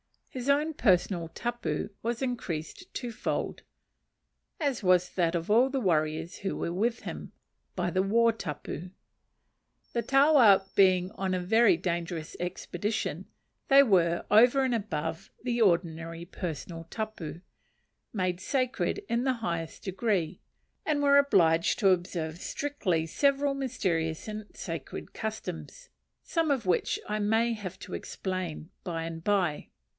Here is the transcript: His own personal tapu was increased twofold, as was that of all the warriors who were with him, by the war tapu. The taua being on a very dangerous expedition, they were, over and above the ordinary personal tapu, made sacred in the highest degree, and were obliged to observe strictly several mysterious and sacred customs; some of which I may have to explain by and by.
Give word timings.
His 0.31 0.49
own 0.49 0.73
personal 0.73 1.27
tapu 1.27 1.89
was 2.01 2.21
increased 2.21 2.91
twofold, 2.93 3.61
as 4.61 4.81
was 4.81 5.09
that 5.11 5.35
of 5.35 5.51
all 5.51 5.69
the 5.69 5.81
warriors 5.81 6.37
who 6.37 6.55
were 6.55 6.73
with 6.73 7.01
him, 7.01 7.33
by 7.75 7.91
the 7.91 8.01
war 8.01 8.31
tapu. 8.31 8.91
The 9.93 10.01
taua 10.01 10.65
being 10.73 11.11
on 11.11 11.33
a 11.33 11.39
very 11.39 11.75
dangerous 11.75 12.35
expedition, 12.39 13.27
they 13.67 13.83
were, 13.83 14.25
over 14.31 14.63
and 14.63 14.73
above 14.73 15.29
the 15.43 15.61
ordinary 15.61 16.23
personal 16.25 16.85
tapu, 16.89 17.41
made 18.13 18.39
sacred 18.39 19.03
in 19.09 19.23
the 19.25 19.33
highest 19.43 19.83
degree, 19.83 20.39
and 20.85 21.03
were 21.03 21.17
obliged 21.17 21.77
to 21.79 21.89
observe 21.89 22.37
strictly 22.39 23.05
several 23.05 23.53
mysterious 23.53 24.27
and 24.27 24.45
sacred 24.55 25.13
customs; 25.13 25.89
some 26.23 26.49
of 26.49 26.65
which 26.65 26.99
I 27.07 27.19
may 27.19 27.53
have 27.53 27.77
to 27.79 27.93
explain 27.93 28.71
by 28.83 29.03
and 29.03 29.23
by. 29.23 29.67